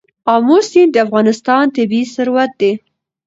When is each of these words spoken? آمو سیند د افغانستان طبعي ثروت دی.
آمو 0.33 0.57
سیند 0.69 0.91
د 0.93 0.97
افغانستان 1.05 1.65
طبعي 1.75 2.03
ثروت 2.15 2.51
دی. 2.59 2.71